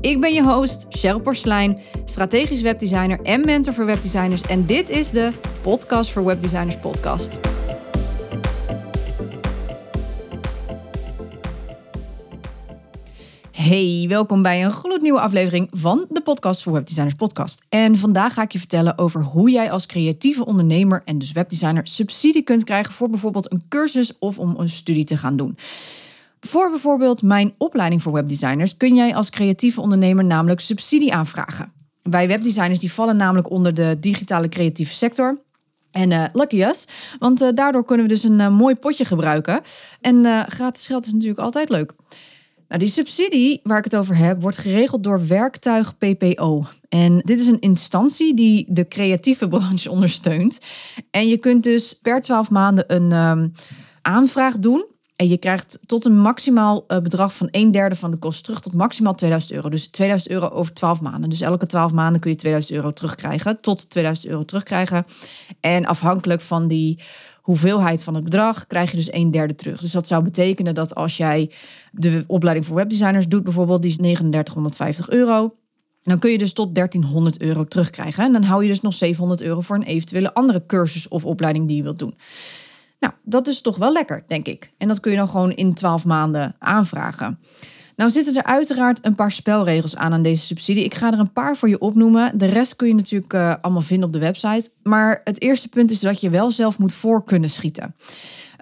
[0.00, 4.42] Ik ben je host, Cheryl Porslein, strategisch webdesigner en mentor voor webdesigners.
[4.42, 5.32] En dit is de
[5.62, 7.38] Podcast voor Webdesigners podcast.
[13.52, 17.62] Hey, welkom bij een gloednieuwe aflevering van de Podcast voor Webdesigners podcast.
[17.68, 21.86] En vandaag ga ik je vertellen over hoe jij als creatieve ondernemer en dus webdesigner
[21.86, 25.56] subsidie kunt krijgen voor bijvoorbeeld een cursus of om een studie te gaan doen.
[26.40, 31.72] Voor bijvoorbeeld mijn opleiding voor webdesigners kun jij als creatieve ondernemer namelijk subsidie aanvragen.
[32.02, 35.38] Wij webdesigners die vallen namelijk onder de digitale creatieve sector.
[35.90, 39.60] En uh, lucky us, want uh, daardoor kunnen we dus een uh, mooi potje gebruiken.
[40.00, 41.94] En gratis geld is natuurlijk altijd leuk.
[42.70, 46.66] Nou, die subsidie waar ik het over heb, wordt geregeld door Werktuig PPO.
[46.88, 50.58] En dit is een instantie die de creatieve branche ondersteunt.
[51.10, 53.52] En je kunt dus per 12 maanden een um,
[54.02, 54.86] aanvraag doen
[55.20, 58.60] en je krijgt tot een maximaal uh, bedrag van een derde van de kosten terug
[58.60, 59.68] tot maximaal 2000 euro.
[59.68, 61.30] Dus 2000 euro over 12 maanden.
[61.30, 63.60] Dus elke 12 maanden kun je 2000 euro terugkrijgen.
[63.60, 65.06] Tot 2000 euro terugkrijgen.
[65.60, 67.02] En afhankelijk van die
[67.42, 69.80] hoeveelheid van het bedrag krijg je dus een derde terug.
[69.80, 71.50] Dus dat zou betekenen dat als jij
[71.92, 75.54] de opleiding voor webdesigners doet, bijvoorbeeld, die is 3950 euro.
[76.02, 78.24] Dan kun je dus tot 1300 euro terugkrijgen.
[78.24, 81.66] En dan hou je dus nog 700 euro voor een eventuele andere cursus of opleiding
[81.66, 82.14] die je wilt doen.
[83.00, 84.72] Nou, dat is toch wel lekker, denk ik.
[84.78, 87.38] En dat kun je dan gewoon in 12 maanden aanvragen.
[87.96, 90.84] Nou zitten er uiteraard een paar spelregels aan aan deze subsidie.
[90.84, 92.38] Ik ga er een paar voor je opnoemen.
[92.38, 94.70] De rest kun je natuurlijk uh, allemaal vinden op de website.
[94.82, 97.94] Maar het eerste punt is dat je wel zelf moet voor kunnen schieten.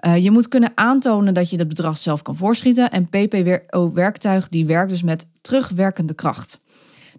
[0.07, 2.91] Uh, je moet kunnen aantonen dat je het bedrag zelf kan voorschieten.
[2.91, 6.61] En PPO-werktuig die werkt dus met terugwerkende kracht.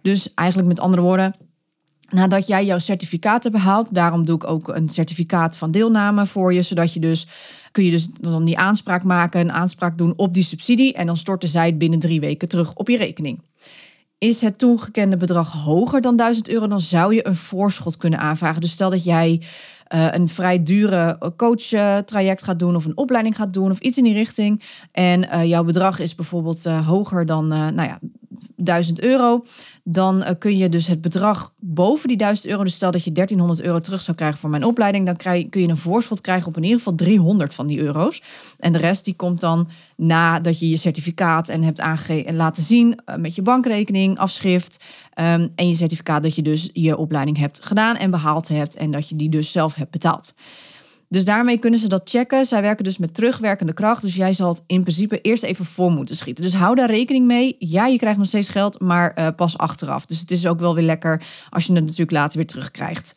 [0.02, 1.34] Dus eigenlijk met andere woorden,
[2.10, 6.54] Nadat jij jouw certificaat hebt behaald, daarom doe ik ook een certificaat van deelname voor
[6.54, 7.26] je, zodat je dus
[7.72, 11.16] kun je dus dan die aanspraak maken, een aanspraak doen op die subsidie en dan
[11.16, 13.40] storten zij binnen drie weken terug op je rekening.
[14.18, 18.60] Is het toegekende bedrag hoger dan 1000 euro, dan zou je een voorschot kunnen aanvragen.
[18.60, 19.42] Dus stel dat jij
[19.94, 24.04] uh, een vrij dure coachtraject gaat doen of een opleiding gaat doen of iets in
[24.04, 24.62] die richting.
[24.92, 27.98] En jouw bedrag is bijvoorbeeld hoger dan nou ja,
[28.56, 29.44] 1000 euro
[29.84, 33.12] dan uh, kun je dus het bedrag boven die 1000 euro, dus stel dat je
[33.12, 36.48] 1300 euro terug zou krijgen voor mijn opleiding, dan krijg, kun je een voorschot krijgen
[36.48, 38.22] op in ieder geval 300 van die euro's.
[38.58, 42.62] En de rest die komt dan nadat je je certificaat en hebt aangegeven en laten
[42.62, 44.84] zien uh, met je bankrekening, afschrift
[45.14, 48.90] um, en je certificaat dat je dus je opleiding hebt gedaan en behaald hebt en
[48.90, 50.34] dat je die dus zelf hebt betaald.
[51.10, 52.44] Dus daarmee kunnen ze dat checken.
[52.44, 54.02] Zij werken dus met terugwerkende kracht.
[54.02, 56.44] Dus jij zal het in principe eerst even voor moeten schieten.
[56.44, 57.56] Dus hou daar rekening mee.
[57.58, 60.06] Ja, je krijgt nog steeds geld, maar uh, pas achteraf.
[60.06, 63.14] Dus het is ook wel weer lekker als je het natuurlijk later weer terugkrijgt.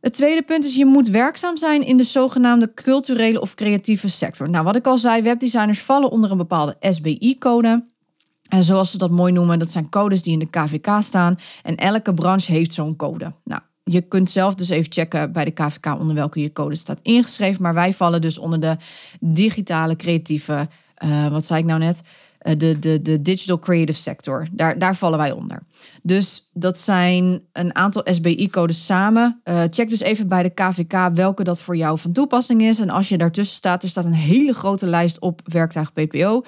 [0.00, 4.50] Het tweede punt is, je moet werkzaam zijn in de zogenaamde culturele of creatieve sector.
[4.50, 7.88] Nou, wat ik al zei, webdesigners vallen onder een bepaalde SBI-code.
[8.48, 11.38] En zoals ze dat mooi noemen, dat zijn codes die in de KVK staan.
[11.62, 13.32] En elke branche heeft zo'n code.
[13.44, 16.98] Nou, je kunt zelf dus even checken bij de KVK onder welke je code staat
[17.02, 17.62] ingeschreven.
[17.62, 18.76] Maar wij vallen dus onder de
[19.20, 20.68] digitale creatieve,
[21.04, 22.02] uh, wat zei ik nou net?
[22.42, 24.46] Uh, de, de, de digital creative sector.
[24.52, 25.62] Daar, daar vallen wij onder.
[26.02, 29.40] Dus dat zijn een aantal SBI-codes samen.
[29.44, 32.80] Uh, check dus even bij de KVK welke dat voor jou van toepassing is.
[32.80, 36.44] En als je daartussen staat, er staat een hele grote lijst op werktuig PPO.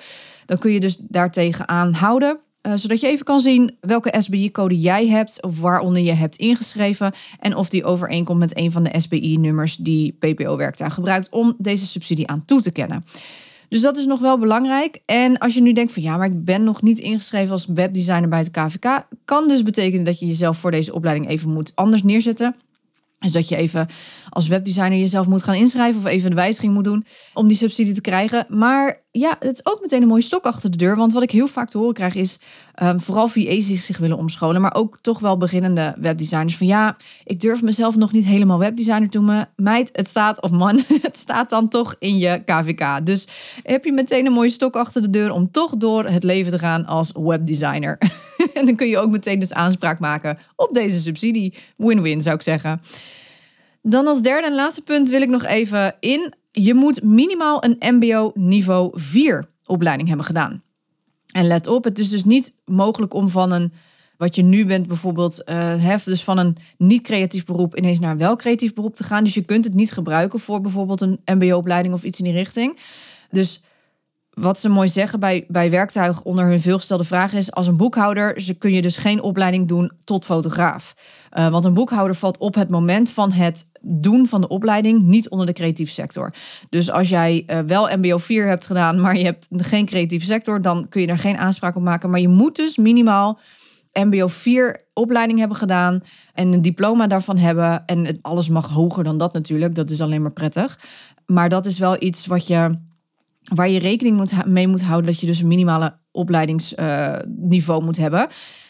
[0.47, 2.39] Dan kun je dus daartegen aanhouden.
[2.66, 7.12] Uh, zodat je even kan zien welke SBI-code jij hebt of waaronder je hebt ingeschreven
[7.41, 12.28] en of die overeenkomt met een van de SBI-nummers die PPO-werktuig gebruikt om deze subsidie
[12.28, 13.04] aan toe te kennen.
[13.69, 14.98] Dus dat is nog wel belangrijk.
[15.06, 18.28] En als je nu denkt van ja, maar ik ben nog niet ingeschreven als webdesigner
[18.28, 22.02] bij het KVK, kan dus betekenen dat je jezelf voor deze opleiding even moet anders
[22.02, 22.56] neerzetten.
[23.19, 23.87] Dus dat je even
[24.34, 27.04] als webdesigner jezelf moet gaan inschrijven of even een wijziging moet doen
[27.34, 28.46] om die subsidie te krijgen.
[28.48, 30.96] Maar ja, het is ook meteen een mooie stok achter de deur.
[30.96, 32.38] Want wat ik heel vaak te horen krijg is,
[32.82, 36.56] um, vooral VA's die zich willen omscholen, maar ook toch wel beginnende webdesigners.
[36.56, 39.48] Van ja, ik durf mezelf nog niet helemaal webdesigner te noemen.
[39.56, 43.06] Meid, het staat, of man, het staat dan toch in je KVK.
[43.06, 43.28] Dus
[43.62, 46.58] heb je meteen een mooie stok achter de deur om toch door het leven te
[46.58, 47.98] gaan als webdesigner.
[48.54, 51.54] en dan kun je ook meteen dus aanspraak maken op deze subsidie.
[51.76, 52.81] Win-win zou ik zeggen.
[53.86, 56.34] Dan als derde en laatste punt wil ik nog even in.
[56.50, 60.62] Je moet minimaal een MBO niveau 4 opleiding hebben gedaan.
[61.32, 63.72] En let op, het is dus niet mogelijk om van een
[64.16, 68.19] wat je nu bent bijvoorbeeld, uh, hef, dus van een niet-creatief beroep ineens naar een
[68.19, 69.25] wel creatief beroep te gaan.
[69.25, 72.78] Dus je kunt het niet gebruiken voor bijvoorbeeld een MBO-opleiding of iets in die richting.
[73.31, 73.62] Dus
[74.34, 78.40] wat ze mooi zeggen bij, bij werktuig onder hun veelgestelde vraag is: als een boekhouder
[78.40, 80.94] ze kun je dus geen opleiding doen tot fotograaf.
[81.32, 85.28] Uh, want een boekhouder valt op het moment van het doen van de opleiding niet
[85.28, 86.34] onder de creatieve sector.
[86.69, 90.62] Dus als jij uh, wel MBO 4 hebt gedaan, maar je hebt geen creatieve sector,
[90.62, 92.10] dan kun je er geen aanspraak op maken.
[92.10, 93.38] Maar je moet dus minimaal
[93.92, 96.02] MBO 4 opleiding hebben gedaan
[96.32, 97.82] en een diploma daarvan hebben.
[97.86, 100.78] En alles mag hoger dan dat natuurlijk, dat is alleen maar prettig.
[101.26, 102.78] Maar dat is wel iets wat je
[103.55, 107.96] waar je rekening moet, mee moet houden dat je dus een minimale opleidingsniveau uh, moet
[107.96, 108.29] hebben.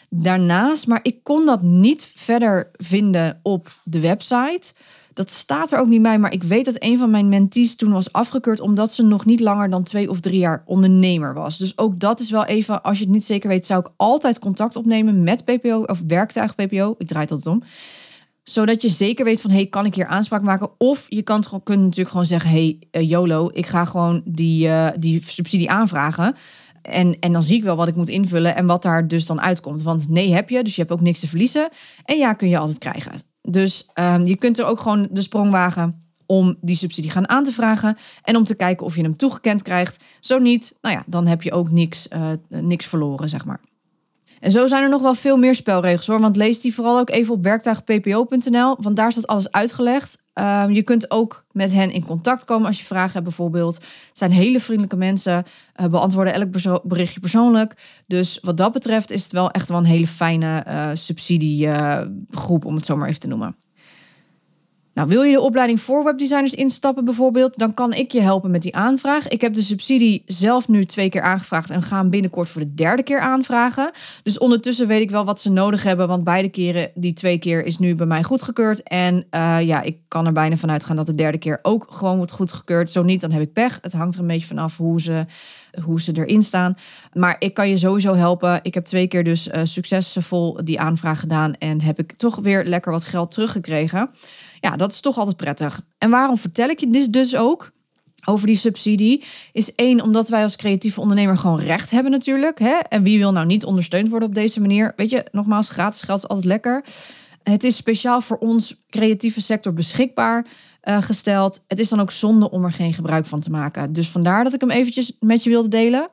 [0.09, 4.73] Daarnaast, maar ik kon dat niet verder vinden op de website.
[5.13, 7.91] Dat staat er ook niet bij, maar ik weet dat een van mijn mentees toen
[7.91, 11.57] was afgekeurd omdat ze nog niet langer dan twee of drie jaar ondernemer was.
[11.57, 14.39] Dus ook dat is wel even, als je het niet zeker weet, zou ik altijd
[14.39, 16.95] contact opnemen met PPO of werktuig PPO.
[16.97, 17.63] Ik draai het altijd om
[18.49, 20.69] zodat je zeker weet van, hey, kan ik hier aanspraak maken?
[20.77, 24.89] Of je kan kunt natuurlijk gewoon zeggen, hey, uh, YOLO, ik ga gewoon die, uh,
[24.99, 26.35] die subsidie aanvragen.
[26.81, 29.41] En, en dan zie ik wel wat ik moet invullen en wat daar dus dan
[29.41, 29.81] uitkomt.
[29.81, 31.69] Want nee heb je, dus je hebt ook niks te verliezen.
[32.03, 33.13] En ja kun je altijd krijgen.
[33.41, 37.43] Dus um, je kunt er ook gewoon de sprong wagen om die subsidie gaan aan
[37.43, 37.97] te vragen.
[38.21, 40.03] En om te kijken of je hem toegekend krijgt.
[40.19, 43.59] Zo niet, nou ja, dan heb je ook niks, uh, niks verloren, zeg maar.
[44.39, 46.19] En zo zijn er nog wel veel meer spelregels hoor.
[46.19, 48.77] Want lees die vooral ook even op werktuigppo.nl.
[48.79, 50.23] Want daar staat alles uitgelegd.
[50.33, 53.75] Um, je kunt ook met hen in contact komen als je vragen hebt bijvoorbeeld.
[53.75, 55.45] Het zijn hele vriendelijke mensen.
[55.81, 57.75] Uh, beantwoorden elk berichtje persoonlijk.
[58.07, 62.65] Dus wat dat betreft is het wel echt wel een hele fijne uh, subsidiegroep.
[62.65, 63.55] Om het zo maar even te noemen.
[64.95, 68.61] Nou, wil je de opleiding voor webdesigners instappen bijvoorbeeld, dan kan ik je helpen met
[68.61, 69.27] die aanvraag.
[69.27, 72.73] Ik heb de subsidie zelf nu twee keer aangevraagd en ga hem binnenkort voor de
[72.73, 73.91] derde keer aanvragen.
[74.23, 77.65] Dus ondertussen weet ik wel wat ze nodig hebben, want beide keren, die twee keer,
[77.65, 78.83] is nu bij mij goedgekeurd.
[78.83, 82.17] En uh, ja, ik kan er bijna van uitgaan dat de derde keer ook gewoon
[82.17, 82.91] wordt goedgekeurd.
[82.91, 83.79] Zo niet, dan heb ik pech.
[83.81, 85.25] Het hangt er een beetje vanaf hoe ze
[85.83, 86.77] hoe ze erin staan.
[87.13, 88.59] Maar ik kan je sowieso helpen.
[88.61, 92.65] Ik heb twee keer dus uh, succesvol die aanvraag gedaan en heb ik toch weer
[92.65, 94.09] lekker wat geld teruggekregen.
[94.65, 95.81] Ja, dat is toch altijd prettig.
[95.97, 97.73] En waarom vertel ik je dit dus ook?
[98.27, 102.59] over die subsidie is één, omdat wij als creatieve ondernemer gewoon recht hebben natuurlijk.
[102.59, 102.77] Hè?
[102.89, 104.93] En wie wil nou niet ondersteund worden op deze manier?
[104.95, 106.85] Weet je, nogmaals, gratis geld is altijd lekker.
[107.43, 110.45] Het is speciaal voor ons creatieve sector beschikbaar
[110.83, 111.63] uh, gesteld.
[111.67, 113.93] Het is dan ook zonde om er geen gebruik van te maken.
[113.93, 116.09] Dus vandaar dat ik hem eventjes met je wilde delen.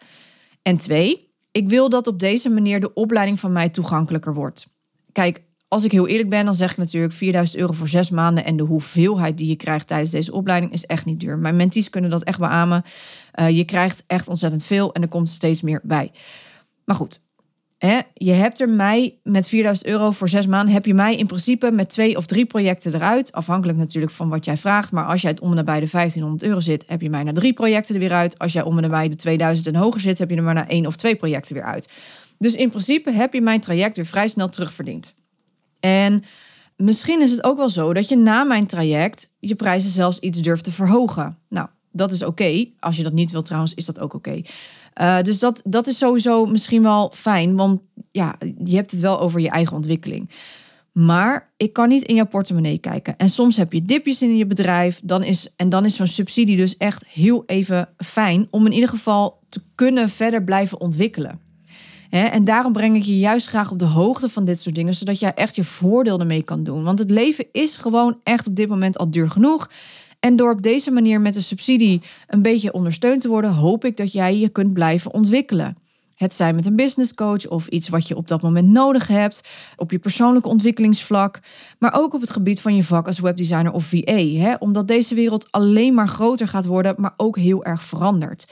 [0.62, 4.66] En twee, ik wil dat op deze manier de opleiding van mij toegankelijker wordt.
[5.12, 5.42] Kijk,
[5.72, 8.44] als ik heel eerlijk ben, dan zeg ik natuurlijk 4000 euro voor zes maanden.
[8.44, 11.38] En de hoeveelheid die je krijgt tijdens deze opleiding is echt niet duur.
[11.38, 12.84] Mijn mentees kunnen dat echt beamen.
[13.40, 16.12] Uh, je krijgt echt ontzettend veel en er komt steeds meer bij.
[16.84, 17.20] Maar goed,
[17.78, 21.26] hè, je hebt er mij met 4000 euro voor zes maanden, heb je mij in
[21.26, 23.32] principe met twee of drie projecten eruit.
[23.32, 24.92] Afhankelijk natuurlijk van wat jij vraagt.
[24.92, 27.34] Maar als jij het om en nabij de 1500 euro zit, heb je mij naar
[27.34, 28.38] drie projecten er weer uit.
[28.38, 30.68] Als jij om en nabij de 2000 en hoger zit, heb je er maar naar
[30.68, 31.88] één of twee projecten weer uit.
[32.38, 35.14] Dus in principe heb je mijn traject weer vrij snel terugverdiend.
[35.82, 36.22] En
[36.76, 40.40] misschien is het ook wel zo dat je na mijn traject je prijzen zelfs iets
[40.40, 41.38] durft te verhogen.
[41.48, 42.66] Nou, dat is oké.
[42.78, 44.42] Als je dat niet wilt trouwens, is dat ook oké.
[45.00, 47.80] Uh, dus dat, dat is sowieso misschien wel fijn, want
[48.10, 50.30] ja, je hebt het wel over je eigen ontwikkeling.
[50.92, 53.16] Maar ik kan niet in jouw portemonnee kijken.
[53.16, 55.00] En soms heb je dipjes in je bedrijf.
[55.04, 58.88] Dan is, en dan is zo'n subsidie dus echt heel even fijn om in ieder
[58.88, 61.40] geval te kunnen verder blijven ontwikkelen.
[62.20, 65.20] En daarom breng ik je juist graag op de hoogte van dit soort dingen, zodat
[65.20, 66.82] jij echt je voordeel ermee kan doen.
[66.82, 69.70] Want het leven is gewoon echt op dit moment al duur genoeg.
[70.20, 73.96] En door op deze manier met de subsidie een beetje ondersteund te worden, hoop ik
[73.96, 75.76] dat jij je kunt blijven ontwikkelen.
[76.14, 79.48] Het zij met een business coach of iets wat je op dat moment nodig hebt,
[79.76, 81.40] op je persoonlijke ontwikkelingsvlak,
[81.78, 84.22] maar ook op het gebied van je vak als webdesigner of VA.
[84.22, 84.54] Hè?
[84.58, 88.46] Omdat deze wereld alleen maar groter gaat worden, maar ook heel erg verandert.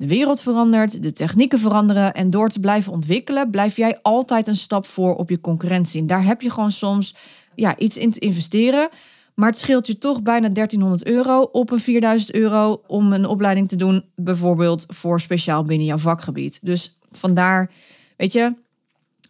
[0.00, 4.54] De wereld verandert, de technieken veranderen en door te blijven ontwikkelen blijf jij altijd een
[4.56, 6.00] stap voor op je concurrentie.
[6.00, 7.16] En daar heb je gewoon soms
[7.54, 8.88] ja, iets in te investeren.
[9.34, 13.68] Maar het scheelt je toch bijna 1300 euro op een 4000 euro om een opleiding
[13.68, 16.58] te doen, bijvoorbeeld voor speciaal binnen jouw vakgebied.
[16.62, 17.70] Dus vandaar,
[18.16, 18.54] weet je,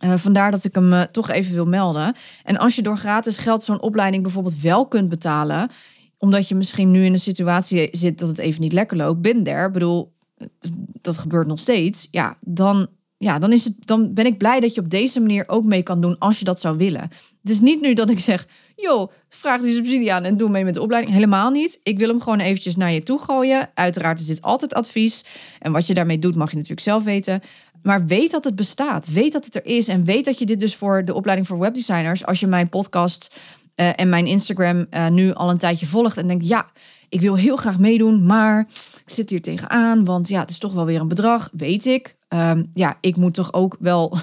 [0.04, 2.14] uh, vandaar dat ik hem uh, toch even wil melden.
[2.44, 5.70] En als je door gratis geld zo'n opleiding bijvoorbeeld wel kunt betalen,
[6.18, 9.42] omdat je misschien nu in een situatie zit dat het even niet lekker loopt, ben
[9.42, 9.70] there.
[9.70, 10.12] bedoel,
[11.00, 14.74] dat gebeurt nog steeds, ja, dan, ja, dan, is het, dan ben ik blij dat
[14.74, 17.10] je op deze manier ook mee kan doen als je dat zou willen.
[17.42, 20.64] Het is niet nu dat ik zeg, joh, vraag die subsidie aan en doe mee
[20.64, 21.14] met de opleiding.
[21.14, 21.80] Helemaal niet.
[21.82, 23.70] Ik wil hem gewoon eventjes naar je toe gooien.
[23.74, 25.24] Uiteraard is dit altijd advies.
[25.58, 27.40] En wat je daarmee doet mag je natuurlijk zelf weten.
[27.82, 29.12] Maar weet dat het bestaat.
[29.12, 29.88] Weet dat het er is.
[29.88, 33.34] En weet dat je dit dus voor de opleiding voor webdesigners, als je mijn podcast
[33.76, 36.70] uh, en mijn Instagram uh, nu al een tijdje volgt en denkt, ja,
[37.10, 38.60] ik wil heel graag meedoen, maar
[39.04, 42.16] ik zit hier tegenaan, want ja, het is toch wel weer een bedrag, weet ik.
[42.28, 44.16] Um, ja, ik moet toch ook wel,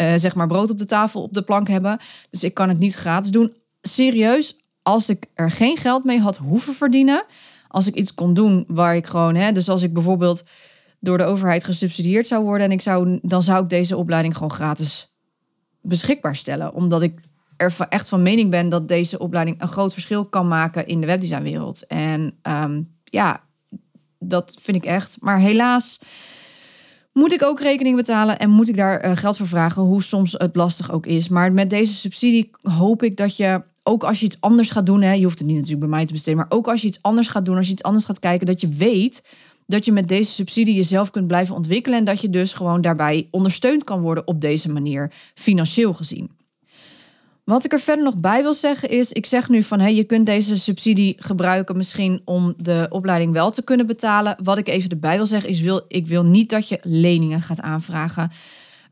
[0.00, 1.98] uh, zeg maar, brood op de tafel, op de plank hebben.
[2.30, 3.52] Dus ik kan het niet gratis doen.
[3.82, 7.24] Serieus, als ik er geen geld mee had hoeven verdienen,
[7.68, 10.44] als ik iets kon doen waar ik gewoon, hè, dus als ik bijvoorbeeld
[11.00, 14.50] door de overheid gesubsidieerd zou worden en ik zou, dan zou ik deze opleiding gewoon
[14.52, 15.14] gratis
[15.82, 17.20] beschikbaar stellen, omdat ik
[17.58, 21.06] er echt van mening ben dat deze opleiding een groot verschil kan maken in de
[21.06, 21.86] webdesignwereld.
[21.86, 23.42] En um, ja,
[24.18, 25.16] dat vind ik echt.
[25.20, 26.00] Maar helaas
[27.12, 30.32] moet ik ook rekening betalen en moet ik daar uh, geld voor vragen, hoe soms
[30.32, 31.28] het lastig ook is.
[31.28, 35.02] Maar met deze subsidie hoop ik dat je ook als je iets anders gaat doen,
[35.02, 37.02] hè, je hoeft het niet natuurlijk bij mij te besteden, maar ook als je iets
[37.02, 39.22] anders gaat doen, als je iets anders gaat kijken, dat je weet
[39.66, 43.28] dat je met deze subsidie jezelf kunt blijven ontwikkelen en dat je dus gewoon daarbij
[43.30, 46.30] ondersteund kan worden op deze manier, financieel gezien.
[47.48, 50.04] Wat ik er verder nog bij wil zeggen is, ik zeg nu van hey, je
[50.04, 54.36] kunt deze subsidie gebruiken misschien om de opleiding wel te kunnen betalen.
[54.42, 57.60] Wat ik even erbij wil zeggen is, wil, ik wil niet dat je leningen gaat
[57.60, 58.30] aanvragen.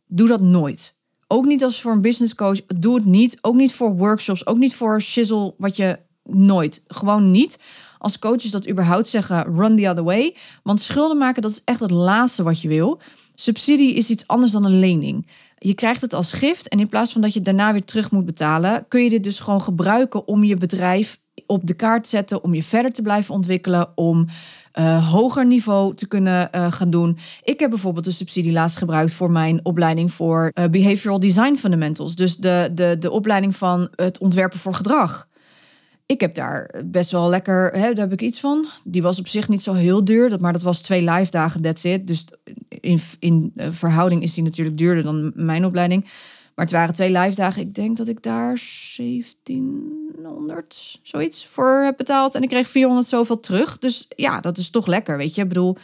[0.06, 0.94] Doe dat nooit.
[1.26, 2.60] Ook niet als voor een business coach.
[2.66, 3.38] Doe het niet.
[3.40, 4.46] Ook niet voor workshops.
[4.46, 5.54] Ook niet voor shizzle.
[5.58, 6.82] Wat je nooit.
[6.86, 7.58] Gewoon niet.
[7.98, 10.36] Als coaches dat überhaupt zeggen, run the other way.
[10.62, 13.00] Want schulden maken, dat is echt het laatste wat je wil.
[13.34, 15.26] Subsidie is iets anders dan een lening.
[15.58, 18.24] Je krijgt het als gift en in plaats van dat je daarna weer terug moet
[18.24, 22.44] betalen, kun je dit dus gewoon gebruiken om je bedrijf op de kaart te zetten,
[22.44, 24.26] om je verder te blijven ontwikkelen, om
[24.74, 27.18] uh, hoger niveau te kunnen uh, gaan doen.
[27.42, 32.14] Ik heb bijvoorbeeld de subsidie laatst gebruikt voor mijn opleiding voor uh, Behavioral Design Fundamentals.
[32.14, 35.28] Dus de, de, de opleiding van het ontwerpen voor gedrag
[36.06, 38.66] ik heb daar best wel lekker, hè, daar heb ik iets van.
[38.84, 41.84] Die was op zich niet zo heel duur, maar dat was twee live dagen, that's
[41.84, 42.06] it.
[42.06, 42.26] Dus
[42.68, 46.02] in, in eh, verhouding is die natuurlijk duurder dan mijn opleiding.
[46.54, 47.62] Maar het waren twee live dagen.
[47.62, 48.60] Ik denk dat ik daar
[48.96, 52.34] 1700 zoiets voor heb betaald.
[52.34, 53.78] En ik kreeg 400 zoveel terug.
[53.78, 55.42] Dus ja, dat is toch lekker, weet je.
[55.42, 55.76] Ik bedoel,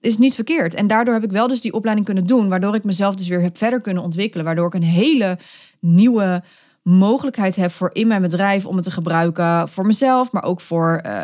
[0.00, 0.74] is niet verkeerd.
[0.74, 2.48] En daardoor heb ik wel dus die opleiding kunnen doen.
[2.48, 4.44] Waardoor ik mezelf dus weer heb verder kunnen ontwikkelen.
[4.44, 5.38] Waardoor ik een hele
[5.80, 6.42] nieuwe
[6.86, 11.02] mogelijkheid heb voor in mijn bedrijf om het te gebruiken voor mezelf, maar ook voor
[11.06, 11.22] uh,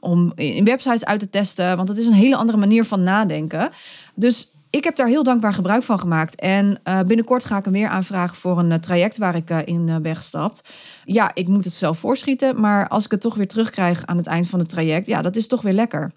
[0.00, 1.76] om in websites uit te testen.
[1.76, 3.70] Want het is een hele andere manier van nadenken.
[4.14, 6.34] Dus ik heb daar heel dankbaar gebruik van gemaakt.
[6.34, 10.02] En uh, binnenkort ga ik hem weer aanvragen voor een uh, traject waar ik in
[10.02, 10.68] ben gestapt.
[11.04, 12.60] Ja, ik moet het zelf voorschieten.
[12.60, 15.36] Maar als ik het toch weer terugkrijg aan het eind van het traject, ja, dat
[15.36, 16.12] is toch weer lekker.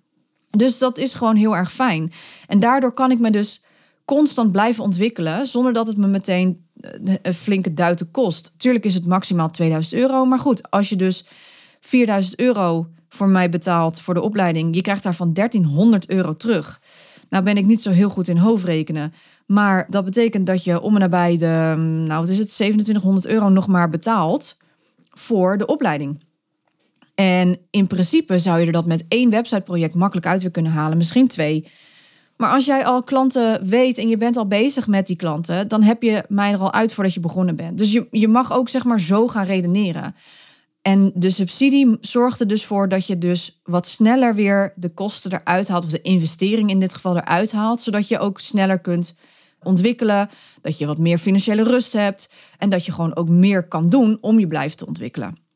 [0.50, 2.12] Dus dat is gewoon heel erg fijn.
[2.48, 3.64] En daardoor kan ik me dus
[4.08, 8.54] constant blijven ontwikkelen zonder dat het me meteen eh, een flinke duiten kost.
[8.58, 11.26] Tuurlijk is het maximaal 2000 euro, maar goed, als je dus
[11.80, 16.82] 4000 euro voor mij betaalt voor de opleiding, je krijgt daarvan 1300 euro terug.
[17.30, 19.14] Nou ben ik niet zo heel goed in hoofdrekenen,
[19.46, 23.50] maar dat betekent dat je om en nabij de, nou wat is het, 2700 euro
[23.50, 24.58] nog maar betaalt
[25.10, 26.24] voor de opleiding.
[27.16, 30.98] En in principe zou je er dat met één websiteproject makkelijk uit weer kunnen halen,
[30.98, 31.68] misschien twee.
[32.38, 35.84] Maar als jij al klanten weet en je bent al bezig met die klanten, dan
[35.84, 37.78] heb je mij er al uit voordat je begonnen bent.
[37.78, 40.16] Dus je, je mag ook zeg maar zo gaan redeneren.
[40.82, 45.34] En de subsidie zorgt er dus voor dat je dus wat sneller weer de kosten
[45.34, 49.18] eruit haalt, of de investering in dit geval eruit haalt, zodat je ook sneller kunt
[49.64, 50.30] ontwikkelen,
[50.62, 54.18] dat je wat meer financiële rust hebt en dat je gewoon ook meer kan doen
[54.22, 55.47] om je blijven te ontwikkelen.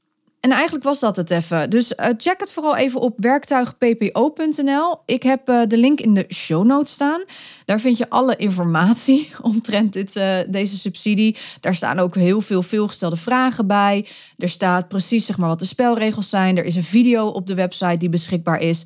[0.41, 1.69] En eigenlijk was dat het even.
[1.69, 4.97] Dus uh, check het vooral even op werktuigppo.nl.
[5.05, 7.23] Ik heb uh, de link in de show notes staan.
[7.65, 11.37] Daar vind je alle informatie omtrent dit, uh, deze subsidie.
[11.59, 14.05] Daar staan ook heel veel veelgestelde vragen bij.
[14.37, 16.57] Er staat precies zeg maar, wat de spelregels zijn.
[16.57, 18.85] Er is een video op de website die beschikbaar is.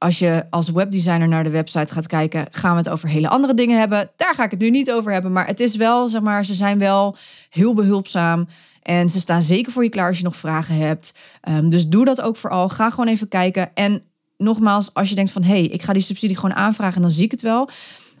[0.00, 3.54] Als je als webdesigner naar de website gaat kijken, gaan we het over hele andere
[3.54, 4.10] dingen hebben.
[4.16, 5.32] Daar ga ik het nu niet over hebben.
[5.32, 7.16] Maar het is wel, zeg maar, ze zijn wel
[7.50, 8.48] heel behulpzaam.
[8.82, 11.14] En ze staan zeker voor je klaar als je nog vragen hebt.
[11.48, 12.68] Um, dus doe dat ook vooral.
[12.68, 13.70] Ga gewoon even kijken.
[13.74, 14.02] En
[14.36, 17.10] nogmaals, als je denkt van hé, hey, ik ga die subsidie gewoon aanvragen en dan
[17.10, 17.68] zie ik het wel.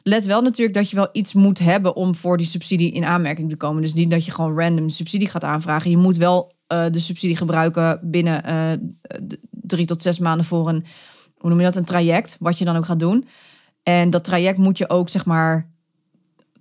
[0.02, 3.48] Let wel natuurlijk dat je wel iets moet hebben om voor die subsidie in aanmerking
[3.48, 3.82] te komen.
[3.82, 5.90] Dus niet dat je gewoon random subsidie gaat aanvragen.
[5.90, 9.20] Je moet wel uh, de subsidie gebruiken binnen uh,
[9.50, 10.84] drie tot zes maanden voor een,
[11.40, 13.28] hoe noem je dat, een traject, wat je dan ook gaat doen.
[13.82, 15.70] En dat traject moet je ook zeg maar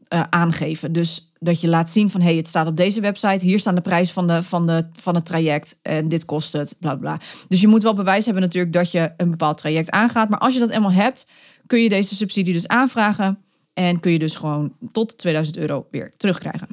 [0.09, 0.91] uh, aangeven.
[0.93, 3.81] Dus dat je laat zien van hey, het staat op deze website, hier staan de
[3.81, 7.19] prijzen van, de, van, de, van het traject en dit kost het, bla bla.
[7.47, 10.29] Dus je moet wel bewijs hebben natuurlijk dat je een bepaald traject aangaat.
[10.29, 11.27] Maar als je dat eenmaal hebt,
[11.67, 13.37] kun je deze subsidie dus aanvragen
[13.73, 16.67] en kun je dus gewoon tot 2000 euro weer terugkrijgen.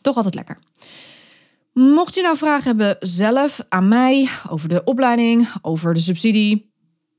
[0.00, 0.58] Toch altijd lekker.
[1.72, 6.69] Mocht je nou vragen hebben zelf aan mij over de opleiding, over de subsidie,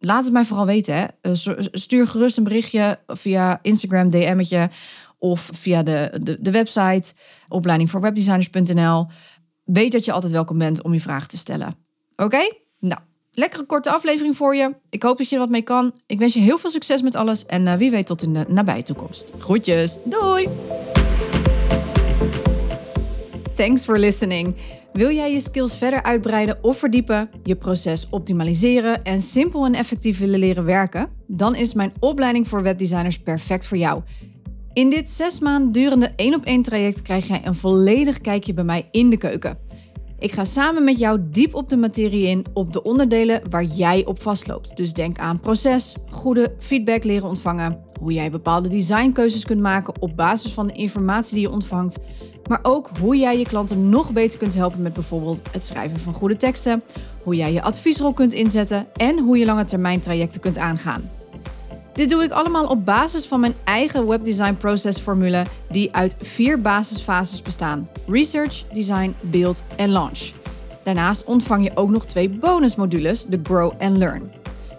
[0.03, 0.95] laat het mij vooral weten.
[0.95, 1.05] Hè.
[1.21, 1.31] Eh,
[1.71, 4.69] stuur gerust een berichtje via Instagram, DM'tje
[5.17, 7.13] of via de, de, de website
[7.47, 9.07] opleidingvoorwebdesigners.nl.
[9.63, 11.73] Weet dat je altijd welkom bent om je vragen te stellen.
[12.15, 12.53] Oké?
[12.79, 14.75] Nou, lekkere korte aflevering voor je.
[14.89, 15.93] Ik hoop dat je er wat mee kan.
[16.05, 18.45] Ik wens je heel veel succes met alles en uh, wie weet tot in de
[18.47, 19.31] nabije toekomst.
[19.37, 19.97] Groetjes.
[20.03, 20.47] Doei!
[23.61, 24.55] Thanks for listening.
[24.93, 30.19] Wil jij je skills verder uitbreiden of verdiepen, je proces optimaliseren en simpel en effectief
[30.19, 31.09] willen leren werken?
[31.27, 34.01] Dan is mijn opleiding voor webdesigners perfect voor jou.
[34.73, 38.63] In dit zes maanden durende één op één traject krijg jij een volledig kijkje bij
[38.63, 39.57] mij in de keuken.
[40.19, 44.05] Ik ga samen met jou diep op de materie in, op de onderdelen waar jij
[44.05, 44.77] op vastloopt.
[44.77, 50.15] Dus denk aan proces, goede feedback leren ontvangen, hoe jij bepaalde designkeuzes kunt maken op
[50.15, 51.99] basis van de informatie die je ontvangt,
[52.51, 56.13] maar ook hoe jij je klanten nog beter kunt helpen met bijvoorbeeld het schrijven van
[56.13, 56.83] goede teksten,
[57.23, 61.09] hoe jij je adviesrol kunt inzetten en hoe je lange termijn trajecten kunt aangaan.
[61.93, 67.41] Dit doe ik allemaal op basis van mijn eigen webdesign processformule die uit vier basisfases
[67.41, 70.31] bestaan: research, design, build en launch.
[70.83, 74.31] Daarnaast ontvang je ook nog twee bonusmodules, de Grow and Learn.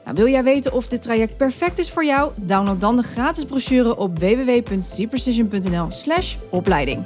[0.04, 2.32] Nou, wil jij weten of dit traject perfect is voor jou?
[2.36, 7.04] Download dan de gratis brochure op www.cprecision.nl/opleiding.